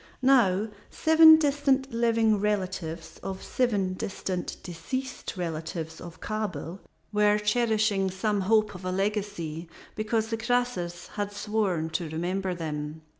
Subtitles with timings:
[0.23, 6.79] Now, seven distant living relatives of seven distant deceased relatives of Kabel
[7.13, 13.03] were cherishing some hope of a legacy, because the Croesus had sworn to remember them.